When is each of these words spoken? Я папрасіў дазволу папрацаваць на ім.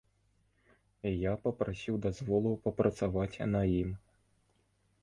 Я 1.15 1.33
папрасіў 1.43 2.01
дазволу 2.09 2.57
папрацаваць 2.65 3.41
на 3.53 3.61
ім. 3.83 3.95